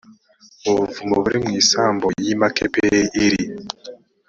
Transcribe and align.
mu 0.63 0.71
buvumo 0.77 1.15
buri 1.23 1.37
mu 1.43 1.51
isambu 1.61 2.07
y 2.25 2.27
i 2.33 2.35
makipela 2.41 2.99
iri 3.25 3.43